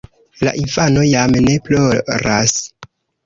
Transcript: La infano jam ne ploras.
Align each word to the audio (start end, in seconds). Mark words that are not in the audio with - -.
La 0.45 0.53
infano 0.61 1.03
jam 1.09 1.35
ne 1.49 1.59
ploras. 1.67 2.57